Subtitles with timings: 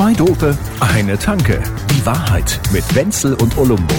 [0.00, 1.62] Zwei Dope, eine Tanke.
[1.90, 3.94] Die Wahrheit mit Wenzel und Olumbo.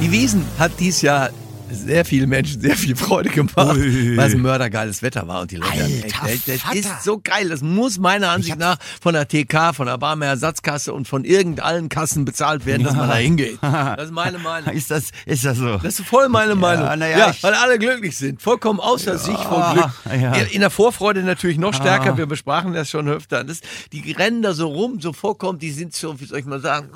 [0.00, 1.30] Die Wiesen hat dies Jahr
[1.70, 4.16] sehr viele Menschen sehr viel Freude gemacht, Ui.
[4.16, 6.76] weil es mördergeiles Wetter war und die Leute haben echt, Alter das Vater.
[6.78, 7.48] ist so geil.
[7.48, 11.88] Das muss meiner Ansicht nach von der TK, von der Barmer Ersatzkasse und von irgendeinen
[11.88, 13.58] Kassen bezahlt werden, dass man da hingeht.
[13.60, 14.72] Das ist meine Meinung.
[14.74, 15.76] Ist das, ist das so?
[15.78, 16.84] Das ist voll meine Meinung.
[17.00, 18.40] ja, ja, ich- weil alle glücklich sind.
[18.40, 19.90] Vollkommen außer sich vor Glück.
[20.20, 20.32] ja.
[20.34, 22.16] In- der Vorfreude natürlich noch stärker.
[22.16, 23.44] Wir besprachen das schon öfter.
[23.44, 23.60] Das,
[23.92, 26.88] die rennen da so rum, so vorkommt, die sind so, wie soll ich mal sagen,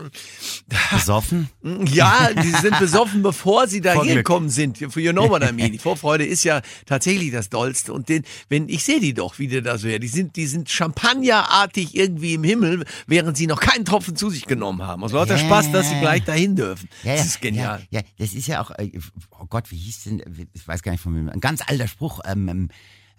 [0.92, 1.48] Besoffen?
[1.86, 4.16] ja, die sind besoffen, bevor sie da Vor Glück.
[4.60, 4.80] Sind.
[4.80, 5.72] You know what I mean.
[5.72, 7.92] Die Vorfreude ist ja tatsächlich das Dollste.
[7.92, 9.98] Und den, wenn, ich sehe die doch, wie der da so her.
[9.98, 14.46] Die sind, die sind champagnerartig irgendwie im Himmel, während sie noch keinen Tropfen zu sich
[14.46, 15.02] genommen haben.
[15.04, 15.44] Aus lauter Ja.
[15.44, 16.88] Spaß, dass sie gleich dahin dürfen.
[17.02, 17.82] Ja, das ist genial.
[17.90, 18.90] Ja, ja, das ist ja auch, äh,
[19.38, 22.20] oh Gott, wie hieß denn, ich weiß gar nicht von wem, ein ganz alter Spruch,
[22.26, 22.68] ähm, ähm,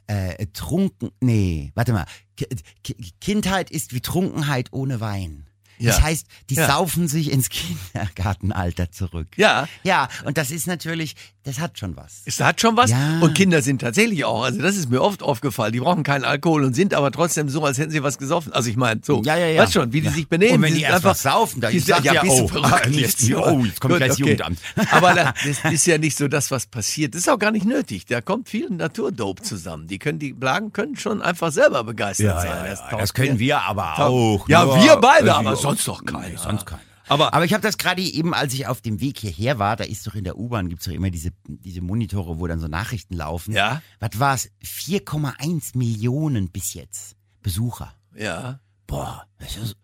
[0.07, 2.47] äh, trunken, nee, warte mal, Ki-
[2.83, 5.47] Ki- Kindheit ist wie Trunkenheit ohne Wein.
[5.81, 6.03] Das Ja.
[6.03, 6.67] heißt, die Ja.
[6.67, 7.49] saufen sich ins
[8.01, 9.27] Kindergartenalter zurück.
[9.37, 9.67] Ja.
[9.83, 12.21] Ja, und das ist natürlich, das hat schon was.
[12.25, 12.91] Es hat schon was.
[12.91, 13.19] Ja.
[13.21, 16.63] Und Kinder sind tatsächlich auch, also das ist mir oft aufgefallen, die brauchen keinen Alkohol
[16.63, 18.53] und sind aber trotzdem so, als hätten sie was gesoffen.
[18.53, 19.63] Also ich meine, so, Ja, ja, ja.
[19.63, 20.55] weißt schon, wie die sich benehmen.
[20.55, 23.33] Und wenn die die einfach, saufen, da sag ja, du oh, verrückt nicht- jetzt.
[23.35, 24.59] oh, jetzt kommt gleich das Jugendamt.
[24.91, 27.13] Aber das, das ist ja nicht so das, was passiert.
[27.15, 28.05] Das ist auch gar nicht nötig.
[28.05, 29.87] Da kommt viel Naturdope zusammen.
[29.87, 32.77] Die können, die Blagen können schon einfach selber begeistert sein.
[32.89, 34.47] taugt das können wir aber auch.
[34.47, 34.83] Ja, ne?
[34.83, 36.29] wir beide, Also, aber sonst doch keiner.
[36.29, 36.81] Nee, sonst keiner.
[37.07, 39.83] Aber- aber ich habe das gerade eben, als ich auf dem Weg hierher war, da
[39.83, 43.15] ist doch in der U-Bahn, gibt's doch immer diese, diese Monitore, wo dann so Nachrichten
[43.15, 43.53] laufen.
[43.53, 43.81] Ja.
[43.99, 44.49] Was war's?
[44.63, 47.93] 4,1 Millionen bis jetzt Besucher.
[48.15, 48.59] Ja.
[48.87, 49.75] Boah, das ist,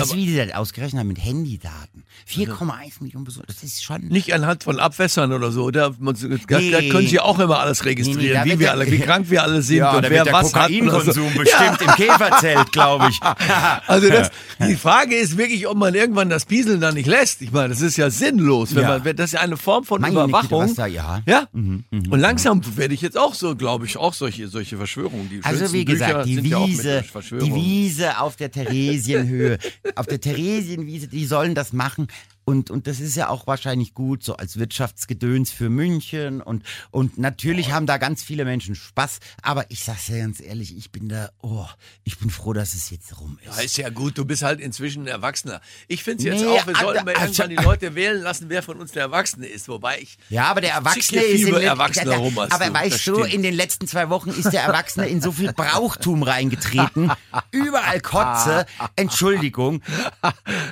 [0.00, 2.04] weißt du, wie die das ausgerechnet haben mit Handydaten?
[2.30, 4.02] 4,1 Millionen Besucher, das ist schon...
[4.08, 5.70] Nicht anhand von Abwässern oder so.
[5.70, 6.12] Da, da,
[6.48, 6.88] da Nee.
[6.88, 9.42] können Sie auch immer alles Nee, registrieren, nee, da wie wir alle, wie krank wir
[9.42, 10.70] alle sind und da wer was hat.
[10.70, 11.20] oder so.
[11.22, 13.18] Kokainkonsum bestimmt im Käferzelt, glaube ich.
[13.86, 14.30] Also das,
[14.60, 17.42] die Frage ist wirklich, ob man irgendwann das Pieseln da nicht lässt.
[17.42, 18.74] Ich meine, das ist ja sinnlos.
[18.74, 18.98] Wenn Ja.
[18.98, 20.62] man, das ist ja eine Form von Meine Überwachung.
[20.64, 21.20] was da- ja.
[21.26, 21.46] Ja.
[21.52, 25.28] Mhm, Und langsam werde ich jetzt auch so, glaube ich, auch solche, solche Verschwörungen.
[25.30, 27.04] Die Also wie gesagt, die ja Wiese,
[27.40, 27.54] die.
[27.54, 29.58] Wiese auf der Theresienhöhe,
[29.94, 32.08] auf der Theresienwiese, die sollen das machen.
[32.48, 36.40] Und, und das ist ja auch wahrscheinlich gut, so als Wirtschaftsgedöns für München.
[36.40, 36.62] Und,
[36.92, 39.18] und natürlich haben da ganz viele Menschen Spaß.
[39.42, 41.66] Aber ich sag's dir ganz ehrlich, ich bin da, oh,
[42.04, 43.56] ich bin froh, dass es jetzt rum ist.
[43.56, 45.60] Ja, ist ja gut, du bist halt inzwischen ein Erwachsener.
[45.88, 48.22] Ich finde es jetzt Nee, auch, wir also- sollten mal also- irgendwann die Leute wählen
[48.22, 49.66] lassen, wer von uns der Erwachsene ist.
[49.68, 50.16] Wobei ich.
[50.28, 53.54] Ja, aber der Erwachsene ist in Erwachsener Ja, rum Aber du, weißt du, in den
[53.54, 57.10] letzten zwei Wochen ist der Erwachsene in so viel Brauchtum reingetreten.
[57.50, 58.66] Überall Kotze.
[58.94, 59.82] Entschuldigung.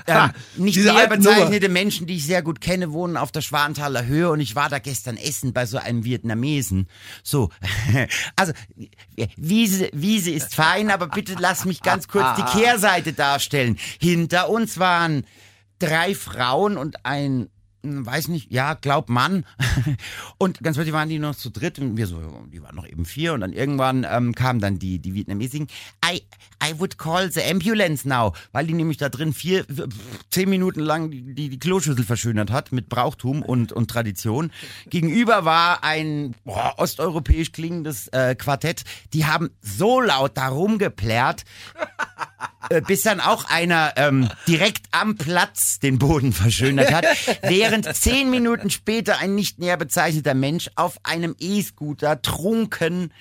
[0.07, 1.09] Ähm, nicht Diese näher
[1.65, 4.69] bezeichnete Menschen, die ich sehr gut kenne, wohnen auf der Schwanthaler Höhe und ich war
[4.69, 6.89] da gestern essen bei so einem Vietnamesen.
[7.23, 7.51] So,
[8.37, 8.53] also
[9.37, 13.79] Wiese, Wiese ist fein, aber bitte lass mich ganz kurz die Kehrseite darstellen.
[14.01, 15.25] Hinter uns waren
[15.79, 17.49] drei Frauen und ein
[17.85, 19.45] weiß nicht, ja, glaub Mann.
[20.39, 22.21] Und ganz plötzlich waren die noch zu dritt und wir so,
[22.53, 25.69] die waren noch eben vier und dann irgendwann ähm, kamen dann die, die Vietnamesigen.
[26.05, 26.23] I,
[26.63, 29.67] I would call the ambulance now, weil die nämlich da drin vier,
[30.31, 34.51] zehn Minuten lang die, die, Kloschüssel verschönert hat mit Brauchtum und, und Tradition.
[34.89, 38.85] Gegenüber war ein boah, osteuropäisch klingendes äh, Quartett.
[39.13, 41.45] Die haben so laut da rumgeplärrt,
[41.75, 41.85] äh,
[42.87, 47.05] bis dann auch einer ähm, direkt am Platz den Boden verschönert hat,
[47.43, 53.13] während zehn Minuten später ein nicht näher bezeichneter Mensch auf einem E-Scooter trunken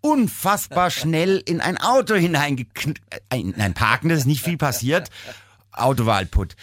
[0.00, 3.00] unfassbar schnell in ein Auto hineingeknallt.
[3.32, 5.10] In ein Parken, das ist nicht viel passiert.
[5.72, 6.54] Auto war halt putt.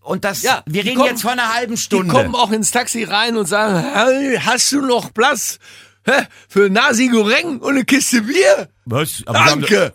[0.00, 2.12] Und das, Ja, wir die reden kommen- jetzt von einer halben Die Stunde.
[2.12, 5.58] kommen auch ins Taxi rein und sagen, hey, hast du noch Platz
[6.04, 8.68] hä, für Nasi Goreng und eine Kiste Bier?
[8.84, 9.22] Was?
[9.26, 9.92] Danke.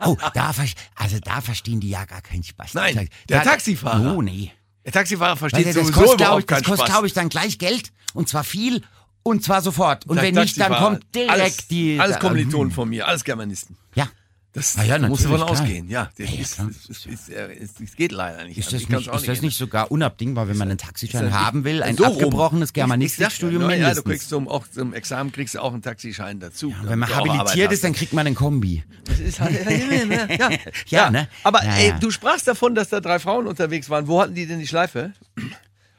[0.00, 0.52] Oh, da,
[0.96, 2.74] also da verstehen die ja gar keinen Spaß.
[2.74, 3.02] Nein, Da-
[3.36, 4.14] der Taxifahrer.
[4.16, 4.52] Oh, nee.
[4.84, 7.58] Der Taxifahrer Weil versteht das sowieso kostet, überhaupt ich, das kostet, glaube ich, dann gleich
[7.58, 7.90] Geld.
[8.12, 8.82] Und zwar viel.
[9.22, 10.04] Und zwar sofort.
[10.06, 11.98] Und Der wenn nicht, dann kommt direkt alles, die.
[11.98, 13.76] Alles da- Kommilitonen von mir, alles Germanisten.
[13.94, 14.08] Ja.
[14.52, 15.50] Das ja, da du davon klar.
[15.50, 15.88] ausgehen.
[15.88, 18.56] Ja, das, Ja, ja, ist, das, ist, ist, das geht leider nicht.
[18.56, 21.82] Ist Also das, nicht, ist das nicht sogar unabdingbar, wenn man einen Taxischein haben will?
[21.82, 24.04] Ein so abgebrochenes Germanistikstudium ja, Ja, du mindestens.
[24.04, 26.68] kriegst zum, auch zum Examen kriegst du auch einen Taxischein dazu.
[26.68, 28.84] Und wenn man habilitiert ist, dann kriegt man einen Kombi.
[29.18, 29.54] Das ist halt,
[30.30, 30.58] ja, ja,
[30.88, 31.28] Ja, ne?
[31.42, 34.06] Aber Ja, ey, du sprachst davon, dass da drei Frauen unterwegs waren.
[34.08, 35.12] Wo hatten die denn die Schleife?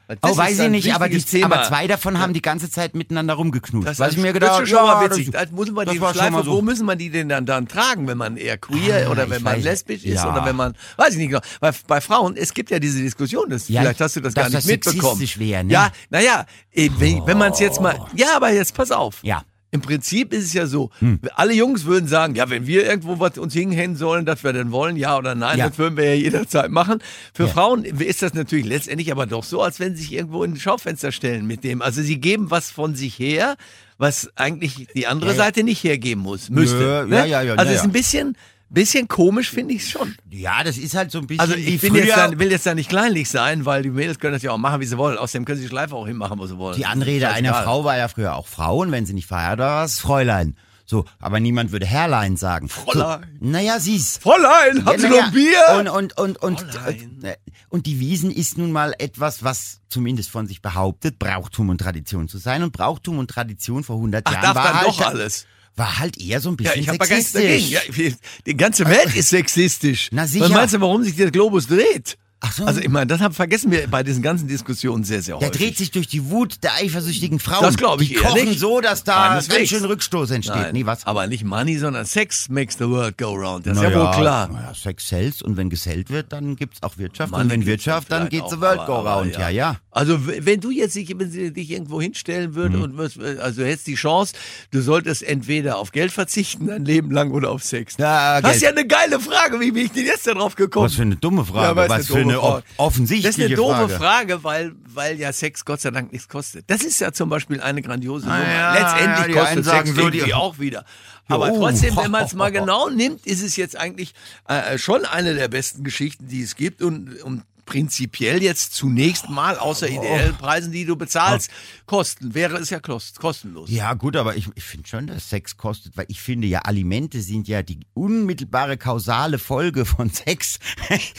[0.08, 1.46] Weil das Oh, weiß ist ich nicht, aber, die, Thema.
[1.56, 3.88] aber zwei davon haben die ganze Zeit miteinander rumgeknutscht.
[3.88, 6.42] Das, was ich mir das gedacht ist mal ja, das- Da muss man das Schleife,
[6.44, 6.52] so.
[6.52, 9.42] wo müssen man die denn dann, dann tragen, wenn man eher queer Ah, oder wenn
[9.42, 10.30] man lesbisch ist Ja.
[10.32, 11.40] oder wenn man, weiß ich nicht genau.
[11.58, 14.44] Weil bei Frauen, es gibt ja diese Diskussion, das, Ja, vielleicht hast du das gar
[14.44, 15.20] nicht das mitbekommen.
[15.38, 15.72] wäre, ne?
[15.72, 19.18] Ja, naja, wenn, wenn man es jetzt mal, ja, aber jetzt pass auf.
[19.24, 19.42] Ja.
[19.72, 21.18] Im Prinzip ist es ja so, Hm.
[21.34, 24.70] alle Jungs würden sagen, ja, wenn wir irgendwo was uns hinhängen sollen, dass wir denn
[24.70, 25.68] wollen, ja oder nein, Ja.
[25.68, 27.00] das würden wir ja jederzeit machen.
[27.34, 27.48] Für Ja.
[27.50, 30.56] Frauen ist das natürlich letztendlich aber doch so, als wenn sie sich irgendwo in ein
[30.60, 31.82] Schaufenster stellen mit dem.
[31.82, 33.56] Also sie geben was von sich her,
[33.98, 35.36] was eigentlich die andere Ja.
[35.36, 37.06] Seite nicht hergeben muss, müsste.
[37.08, 37.16] Ne?
[37.16, 38.36] ja, ja, ja, also es ist ein bisschen,
[38.74, 40.16] bisschen komisch, finde ich schon.
[40.30, 42.74] Ja, das ist halt so ein bisschen Also ich bin jetzt dann, will jetzt da
[42.74, 45.18] nicht kleinlich sein, weil die Mädels können das ja auch machen, wie sie wollen.
[45.18, 46.76] Außerdem können sie die Schleife auch hinmachen, wo sie wollen.
[46.76, 47.64] Die Anrede einer Scheißegal.
[47.64, 50.56] Frau war ja früher auch Frau und wenn sie nicht verheiratet war, es Fräulein.
[50.88, 52.68] So, aber niemand würde Herrlein sagen.
[52.68, 53.26] Fräulein.
[53.40, 54.18] So, naja, sieh's.
[54.18, 55.78] Fräulein, haben Sie Ja, noch naja, Bier?
[55.80, 57.10] Und, und, und, und, Fräulein.
[57.16, 57.36] und, äh,
[57.68, 62.28] und die Wiesen ist nun mal etwas, was zumindest von sich behauptet, Brauchtum und Tradition
[62.28, 62.62] zu sein.
[62.62, 65.46] Und Brauchtum und Tradition vor 100 Ach, Jahren darf war, dann halt, doch alles.
[65.76, 67.70] War halt eher so ein Ja, bisschen ich habe gar sexistisch.
[67.72, 68.08] dagegen.
[68.10, 68.12] Ja,
[68.46, 70.08] die ganze Welt ist sexistisch.
[70.12, 70.44] Na, sicher.
[70.46, 72.16] Was meinst du, warum sich der Globus dreht?
[72.40, 72.66] Ach so.
[72.66, 75.58] Also ich meine, das haben, vergessen wir bei diesen ganzen Diskussionen sehr, sehr Der häufig.
[75.60, 77.62] dreht sich durch die Wut der eifersüchtigen Frauen.
[77.62, 78.60] Das glaub ich Die kochen nicht.
[78.60, 79.70] so, dass da ganz Keineswegs.
[79.70, 80.54] schön Rückstoß entsteht.
[80.54, 81.06] Nein, Nee, was?
[81.06, 83.66] aber nicht Money, sondern Sex makes the world go round.
[83.66, 84.48] Das ist Na ja wohl klar.
[84.48, 87.30] Naja, Sex sells und wenn gesellt wird, dann gibt's auch Wirtschaft.
[87.32, 89.32] Money und wenn Wirtschaft, dann geht's the world aber- go aber round.
[89.38, 89.76] Ja, ja.
[89.96, 92.82] Also wenn du jetzt dich, wenn sie dich irgendwo hinstellen würde Mhm.
[92.82, 94.34] und wirst, also du hättest die Chance,
[94.70, 97.94] du solltest entweder auf Geld verzichten dein Leben lang oder auf Sex.
[97.98, 99.58] Ja, das ist ja eine geile Frage.
[99.58, 100.84] Wie bin ich denn jetzt da drauf gekommen?
[100.86, 101.68] Was für eine dumme Frage.
[101.68, 102.42] aber ist was für eine Frage.
[102.58, 103.96] off- offensichtliche Das ist eine doofe Frage.
[104.36, 106.64] Frage, weil, weil ja Sex Gott sei Dank nichts kostet.
[106.68, 108.42] Das ist ja zum Beispiel eine grandiose Nummer.
[108.52, 110.84] ja, Letztendlich die kostet Sex so, irgendwie auch wieder.
[111.28, 111.58] Aber oh.
[111.58, 114.12] trotzdem, wenn man es mal genau nimmt, ist es jetzt eigentlich
[114.46, 119.58] äh, schon eine der besten Geschichten, die es gibt und, und prinzipiell jetzt zunächst mal
[119.58, 121.50] außer ideellen Preisen, die du bezahlst,
[121.84, 122.34] kosten.
[122.34, 123.68] Wäre es ja kost, kostenlos.
[123.70, 127.20] Ja, gut, aber ich, ich finde schon, dass Sex kostet, weil ich finde ja, Alimente
[127.20, 130.58] sind ja die unmittelbare kausale Folge von Sex.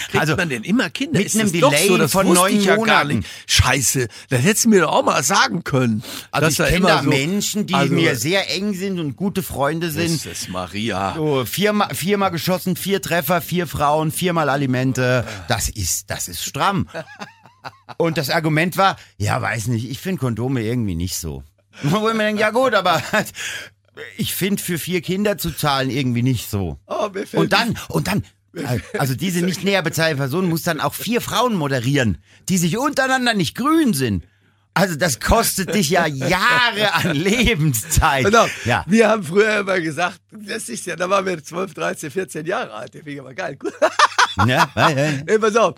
[0.10, 1.20] Kriegt man denn immer Kinder?
[1.20, 3.26] mit Ist einem das Delay so, das von neun ich ja Monaten.
[3.46, 6.04] Scheiße, das hättest du mir doch auch mal sagen können.
[6.32, 9.00] Also dass ich da kenne immer da so- Menschen, die also, mir sehr eng sind
[9.00, 10.24] und gute Freunde sind.
[10.24, 11.14] Jesus Maria.
[11.16, 15.26] So, viermal, viermal geschossen, vier Treffer, vier Frauen, viermal Alimente.
[15.48, 16.88] Das ist, das ist stramm.
[17.98, 21.44] Und das Argument war, ja, weiß nicht, ich finde Kondome irgendwie nicht so.
[21.84, 23.02] Wo ich mir denke, ja gut, aber
[24.18, 26.80] ich finde für vier Kinder zu zahlen irgendwie nicht so.
[26.88, 28.24] Oh, mir fällt Und dann, und dann,
[28.98, 32.18] also diese nicht näher bezahlte Person muss dann auch vier Frauen moderieren,
[32.50, 34.24] die sich untereinander nicht grün sind.
[34.74, 38.26] Also das kostet dich ja Jahre an Lebenszeit.
[38.26, 38.46] Genau.
[38.64, 38.86] Ja.
[38.88, 42.72] Wir haben früher immer gesagt, das ist ja, da waren wir 12, 13, 14 Jahre
[42.74, 42.94] alt.
[42.94, 43.58] Der finde ich aber geil.
[44.46, 45.14] Ja, ja, ja.
[45.26, 45.74] Ey, pass auf.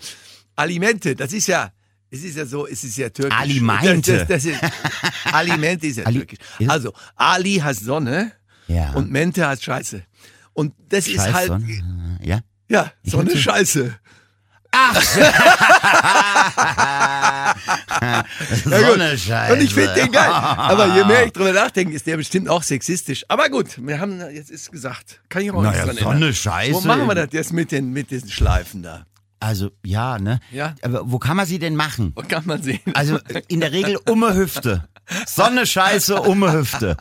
[0.60, 1.70] Alimente, das ist ja,
[2.10, 3.38] es ist ja so, es ist ja türkisch.
[3.38, 4.18] Alimente.
[4.18, 4.60] Das, das, das ist,
[5.32, 6.38] Alimente ist ja Ali- türkisch.
[6.58, 8.32] ist- Also, Ali heißt Sonne
[8.68, 8.92] Ja.
[8.92, 10.02] und Mente heißt Scheiße.
[10.52, 12.18] Und das ist Scheiß halt, Sonne.
[12.22, 12.40] Ja.
[12.68, 13.94] ja, Sonne Scheiße.
[18.64, 18.64] Gut.
[18.64, 19.52] Sonne Scheiße.
[19.52, 20.30] Und ich finde den geil.
[20.30, 23.24] Aber je mehr ich drüber nachdenke, ist der bestimmt auch sexistisch.
[23.28, 25.20] Aber gut, wir haben, jetzt ist gesagt.
[25.28, 26.34] Kann ich auch Naja, nichts dran Sonne ändern.
[26.34, 26.74] Scheiße.
[26.74, 29.06] Wo machen wir das jetzt mit den, mit diesen Schleifen da?
[29.40, 30.38] Also, ja, ne?
[30.52, 30.74] Ja.
[30.82, 32.12] Aber wo kann man sie denn machen?
[32.14, 32.80] Wo kann man sehen?
[32.94, 34.86] Also, in der Regel um die Hüfte.
[35.26, 36.96] Sonne Scheiße um die Hüfte.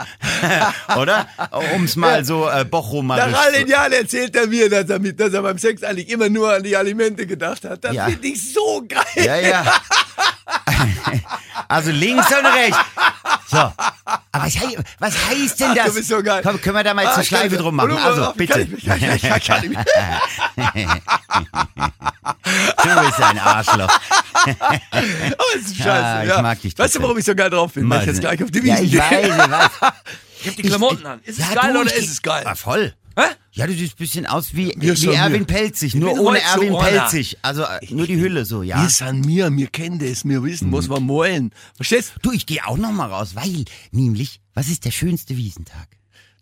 [0.98, 1.28] Oder?
[1.76, 5.20] Um's mal so äh, Nach bochumarisch all den Jahren erzählt er mir, dass er, mit,
[5.20, 7.84] dass er beim Sex eigentlich immer nur an die Alimente gedacht hat.
[7.84, 8.06] Das Ja.
[8.06, 9.04] finde ich so geil.
[9.26, 9.64] Ja, ja.
[11.68, 12.78] Also links und rechts.
[13.50, 13.58] So.
[13.58, 13.74] Aber
[14.46, 15.86] was, hei- was heißt denn das?
[15.88, 16.42] du bist so geil.
[16.44, 17.98] Komm, können wir da mal Ah, eine Schleife drum machen?
[17.98, 18.66] Also, ich- bitte.
[18.86, 19.78] Kann ich, kann ich, kann ich,
[22.84, 23.90] Du bist ein Arschloch.
[24.94, 25.90] Oh, ist Scheiße.
[25.92, 26.42] Ah, ich ja.
[26.42, 27.90] mag dich Weißt du, warum ich so geil drauf bin?
[27.90, 29.00] Weil ich jetzt gleich auf die Ja, Wiesen ich gehe.
[29.02, 29.72] weiß, ich weiß.
[30.42, 31.20] Ich hab die Klamotten an.
[31.26, 32.44] Ist es Ja, geil du, oder ich- ist es geil?
[32.46, 32.94] Ah, voll.
[33.20, 33.36] Hä?
[33.52, 35.46] Ja, du siehst ein bisschen aus wie, wie Erwin mir.
[35.46, 37.00] Pelzig, Ich nur ohne so Erwin einer.
[37.02, 37.38] Pelzig.
[37.42, 38.80] Also äh, nur die Hülle so, ja.
[38.80, 41.52] Wir ist an mir, mir kennen das, mir wissen, muss man wollen.
[41.76, 45.88] Verstehst Du, ich gehe auch noch mal raus, weil, nämlich, was ist der schönste Wiesentag?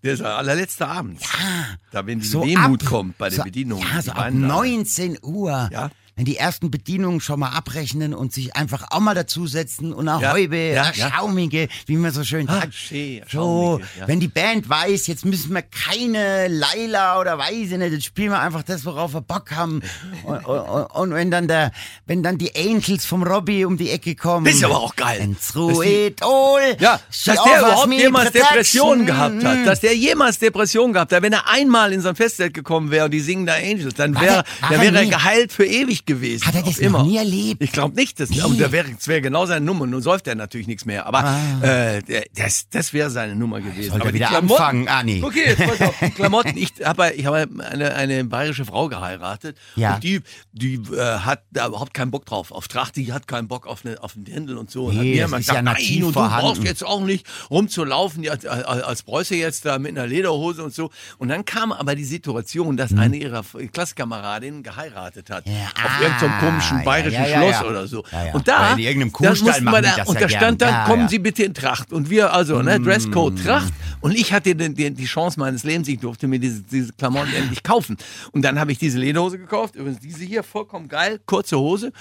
[0.04, 1.22] Der ist der allerletzte Abend.
[1.22, 1.66] Ja.
[1.92, 3.88] Da, wenn die So Wehmut ab- kommt bei den so, Bedienungen.
[3.94, 4.48] Ja, so ab weinen da.
[4.50, 5.70] 19 Uhr.
[5.72, 5.90] Ja.
[6.18, 10.20] Wenn die ersten Bedienungen schon mal abrechnen und sich einfach auch mal dazusetzen und eine
[10.20, 11.12] Ja, Häube, ja, eine ja.
[11.12, 12.74] schaumige, wie man so schön Ah, sagt.
[12.74, 14.08] schön, so, ja.
[14.08, 18.40] wenn die Band weiß, jetzt müssen wir keine Laila oder ich nicht, jetzt spielen wir
[18.40, 19.84] einfach das, worauf wir Bock haben.
[20.24, 21.72] Und, und, und wenn dann der,
[22.08, 24.46] wenn dann die Angels vom Robbie um die Ecke kommen.
[24.46, 25.20] Das ist aber auch geil.
[25.36, 26.62] Dass die- Ruidol.
[26.80, 29.66] Ja, dass der überhaupt jemals Depressionen gehabt hat.
[29.68, 31.22] Dass der jemals Depressionen gehabt hat.
[31.22, 34.20] Wenn er einmal in so ein Festzelt gekommen wäre und die singen da Angels, dann
[34.20, 36.07] wäre dann er wäre er geheilt für Ewigkeit.
[36.08, 36.46] Gewesen.
[36.46, 37.04] Hat er das immer.
[37.04, 37.62] nie erlebt?
[37.62, 38.20] Ich glaube nicht.
[38.20, 38.42] Das, Nee.
[38.42, 39.86] und da wäre wär genau seine Nummer.
[39.86, 41.06] Nun säuft er natürlich nichts mehr.
[41.06, 41.20] Aber
[41.62, 43.90] äh, der- das, das wäre seine Nummer gewesen.
[43.92, 44.88] Sollte aber er wieder Klamotten- anfangen.
[44.88, 45.22] Ah, nee.
[45.22, 45.96] Okay, jetzt pass auf.
[46.02, 46.58] Die Klamotten.
[46.58, 49.58] Ich habe ich hab eine, eine bayerische Frau geheiratet.
[49.76, 49.96] Ja.
[49.96, 50.22] Und die,
[50.54, 52.52] die äh, hat da überhaupt keinen Bock drauf.
[52.52, 54.86] Auf Tracht, die hat keinen Bock auf, eine, auf einen Dirndl und so.
[54.86, 56.48] Und Nee, hat mir das immer ist ja gesagt, nativ nein, und du vorhanden.
[56.48, 60.74] brauchst jetzt auch nicht rumzulaufen ja, als, als Preuße jetzt da mit einer Lederhose und
[60.74, 60.90] so.
[61.18, 65.46] Und dann kam aber die Situation, dass eine ihrer Klassenkameradinnen geheiratet hat.
[65.46, 65.54] Hm.
[65.54, 68.04] Ja, auf ah, irgendeinem komischen ja, bayerischen Schloss oder so.
[68.34, 71.08] Und da, in irgendeinem Kuhstall machen da, das und da stand dann, kommen.
[71.08, 71.94] Sie bitte in Tracht.
[71.94, 73.74] Und wir, also, ne, Dresscode Tracht.
[74.01, 77.34] Und ich hatte den, den, die Chance meines Lebens, ich durfte mir diese, diese Klamotten
[77.34, 77.98] endlich kaufen.
[78.32, 81.92] Und dann habe ich diese Lederhose gekauft, übrigens diese hier, vollkommen geil, kurze Hose.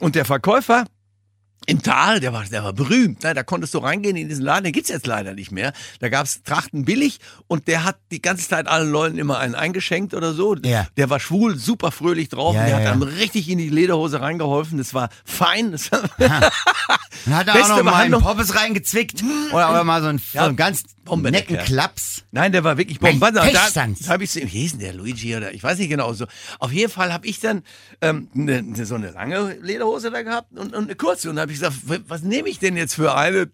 [0.00, 0.84] Und der Verkäufer,
[1.68, 3.22] im Tal, der war, der war berühmt.
[3.22, 3.34] Ne?
[3.34, 5.74] Da konntest du reingehen in diesen Laden, den gibt's jetzt leider nicht mehr.
[6.00, 10.14] Da gab's Trachten billig und der hat die ganze Zeit allen Leuten immer einen eingeschenkt
[10.14, 10.56] oder so.
[10.64, 10.86] Ja.
[10.96, 12.54] Der war schwul, super fröhlich drauf.
[12.54, 14.78] Ja, der ja, hat einem richtig in die Lederhose reingeholfen.
[14.78, 15.72] Das war fein.
[15.72, 16.06] Das Dann
[17.30, 18.18] hat er auch noch mal einen.
[18.18, 19.22] Poppes reingezwickt.
[19.52, 21.66] Oder aber mal so Ja, so einen ganz Bombe, der netten Kerl.
[21.66, 22.24] Klaps.
[22.30, 23.32] Nein, der war wirklich Bombe.
[23.32, 26.12] Da, da habe ich so, wie hieß denn der Luigi oder ich weiß nicht genau
[26.12, 26.26] so.
[26.58, 27.62] Auf jeden Fall habe ich dann
[28.00, 31.30] ähm, ne, ne, so eine lange Lederhose da gehabt und, und eine kurze.
[31.30, 33.50] Und da habe ich gesagt, was nehme ich denn jetzt für eine?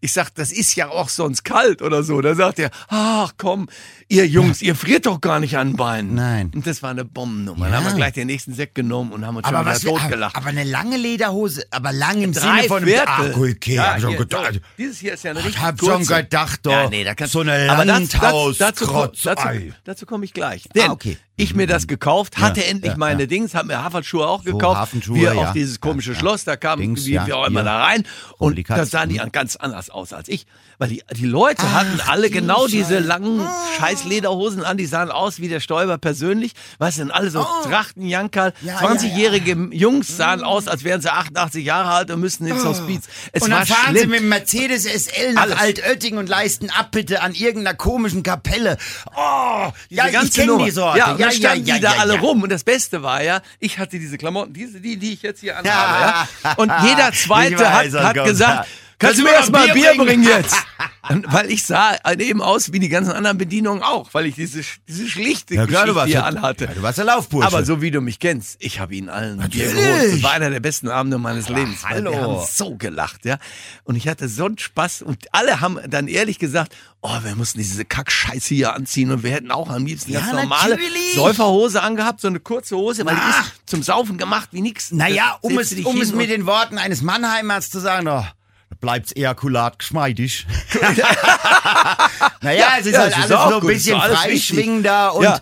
[0.00, 2.20] Ich sag, das ist ja auch sonst kalt oder so.
[2.20, 3.68] Da sagt er, ach komm,
[4.08, 6.14] ihr Jungs, ihr friert doch gar nicht an den Beinen.
[6.14, 6.50] Nein.
[6.54, 7.66] Und das war eine Bombennummer.
[7.66, 7.72] Ja.
[7.72, 9.92] Dann haben wir gleich den nächsten Sekt genommen und haben uns Aber schon was wieder
[9.92, 10.36] totgelacht.
[10.36, 13.06] Aber eine lange Lederhose, aber lang im Drei Sinne von Viertel.
[13.06, 14.54] Ah, okay, Ja, hab schon hier, gedacht.
[14.54, 16.04] so, dieses hier ist ja eine Ich richtig hab kurze.
[16.04, 16.72] schon gedacht, doch.
[16.72, 18.86] Ja, nee, da kannst so eine aber das- das- dazu,
[19.24, 19.72] dazu, Ei.
[19.84, 20.64] dazu komme ich gleich.
[20.74, 21.16] Denn Ah, okay.
[21.38, 23.26] Ich mir das gekauft, hatte endlich ja, meine ja.
[23.26, 24.78] Dings, habe mir Haferschuhe auch So, gekauft.
[24.78, 25.40] Hafenschuhe, wir ja.
[25.48, 26.20] auf dieses komische Ja, ja.
[26.20, 28.04] Schloss, da kamen Dings, wir, ja, wir auch immer da rein.
[28.36, 30.46] Und die da sahen die ganz anders aus als ich.
[30.78, 33.40] Weil die, die Leute hatten alle genau diese langen
[33.78, 36.52] scheiß Lederhosen an, die sahen aus wie der Stäuber persönlich.
[36.78, 38.66] Weißt du, denn alle so Trachtenjankerl, Oh.
[38.66, 42.64] Ja, ja, 20-jährige Jungs sahen aus, als wären sie 88 Jahre alt und müssten jetzt
[42.64, 43.08] auf Speeds.
[43.32, 44.00] Es und war dann fahren schlimm.
[44.02, 45.58] sie mit dem Mercedes SL nach Alles.
[45.58, 48.76] Altötting und leisten Abbitte an irgendeiner komischen Kapelle.
[49.16, 50.98] Oh, ja, ich kenne die Sorte.
[50.98, 52.20] Ja, und dann standen die da alle ja.
[52.20, 52.42] rum.
[52.42, 55.56] Und das Beste war ja, ich hatte diese Klamotten, diese, die, die ich jetzt hier
[55.56, 55.66] anhabe.
[55.66, 56.28] Ja.
[56.44, 56.54] Ja.
[56.54, 58.87] Und jeder Zweite hat, weiß, hat gesagt, ja.
[58.98, 60.56] Kannst du mir noch erst mal Bier Bier bringen?" bringen jetzt?
[61.08, 64.60] Und weil ich sah eben aus wie die ganzen anderen Bedienungen auch, weil ich diese,
[64.86, 66.64] diese schlichte Ja, klar, Geschichte warst hier anhatte.
[66.66, 67.46] Ja, du warst der Laufbursche.
[67.46, 69.86] Aber so wie du mich kennst, ich habe ihnen allen ein Bier Natürlich.
[69.86, 70.14] geholt.
[70.14, 71.82] Das war einer der besten Abende meines Lebens.
[71.82, 72.10] weil hallo.
[72.10, 73.38] Wir haben so gelacht, ja.
[73.84, 75.02] Und ich hatte so einen Spaß.
[75.02, 79.30] Und alle haben dann ehrlich gesagt, oh, wir mussten diese Kackscheiße hier anziehen und wir
[79.30, 81.14] hätten auch am liebsten Ja, ganz normale natürlich.
[81.14, 83.40] Säuferhose angehabt, so eine kurze Hose, weil die Na.
[83.40, 84.90] ist zum Saufen gemacht wie nix.
[84.90, 88.32] Naja, um es, um es mit den Worten eines Mannheimers zu sagen, oh, da
[88.80, 90.46] bleibt's Ejakulat geschmeidig.
[92.40, 95.40] naja, es ist ja, halt ist alles so ein bisschen freischwingender und Ja.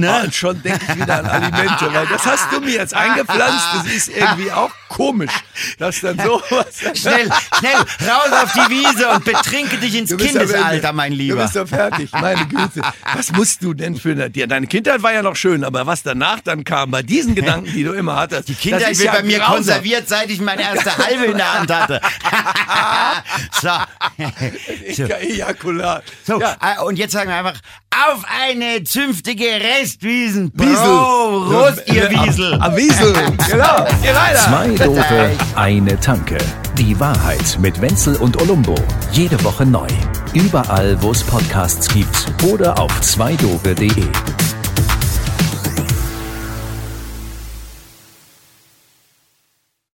[0.00, 0.10] Ne?
[0.12, 3.66] Ah, und schon denke ich wieder an Alimente, weil das hast du mir jetzt eingepflanzt.
[3.76, 5.30] Das ist irgendwie auch komisch,
[5.78, 6.66] dass dann sowas.
[6.94, 10.92] Schnell, schnell, raus auf die Wiese und betrinke dich ins Du Kindesalter, Ende.
[10.92, 11.42] mein Du Lieber.
[11.44, 12.82] bist doch fertig, meine Güte.
[13.14, 16.02] Was musst du denn für eine, dir- deine Kindheit war ja noch schön, aber was
[16.02, 18.48] danach dann kam, bei diesen Gedanken, die du immer hattest.
[18.48, 22.00] Die Kindheit wird bei mir konserviert, seit ich meine erste halbe in der Hand hatte.
[23.62, 23.68] so.
[24.94, 25.04] so.
[25.04, 26.04] Ejakulat.
[26.26, 26.56] So, Ja.
[26.60, 27.54] äh, und jetzt sagen wir einfach,
[27.92, 30.52] auf eine zünftige Restwiesen.
[30.54, 30.76] Wiesel.
[30.76, 32.54] Pro, Prost, ihr Wiesel.
[32.60, 33.14] Am Wiesel.
[33.50, 33.86] Genau.
[34.04, 34.38] Ihr leider.
[34.38, 36.38] Zwei Dope, eine Tanke.
[36.78, 38.76] Die Wahrheit mit Wenzel und Olumbo.
[39.12, 39.88] Jede Woche neu.
[40.34, 44.04] Überall, wo es Podcasts gibt oder auf zweidope.de.